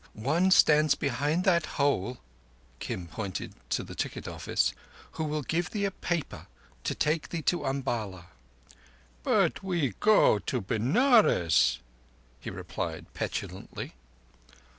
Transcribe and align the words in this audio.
One 0.15 0.49
stands 0.49 0.95
behind 0.95 1.43
that 1.43 1.67
hole"—Kim 1.77 3.05
pointed 3.09 3.53
to 3.69 3.83
the 3.83 3.93
ticket 3.93 4.27
office—"who 4.27 5.23
will 5.23 5.43
give 5.43 5.69
thee 5.69 5.85
a 5.85 5.91
paper 5.91 6.47
to 6.85 6.95
take 6.95 7.29
thee 7.29 7.43
to 7.43 7.63
Umballa." 7.63 8.25
"But 9.21 9.61
we 9.61 9.93
go 9.99 10.39
to 10.39 10.59
Benares," 10.59 11.77
he 12.39 12.49
replied 12.49 13.13
petulantly. 13.13 13.93